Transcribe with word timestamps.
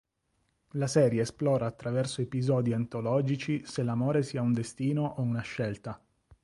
La 0.79 0.87
serie 0.87 1.21
esplora 1.21 1.67
attraverso 1.67 2.21
episodi 2.21 2.73
antologici 2.73 3.61
se 3.67 3.83
l'amore 3.83 4.23
sia 4.23 4.41
un 4.41 4.51
destino 4.51 5.05
o 5.05 5.21
una 5.21 5.41
scelta. 5.41 6.03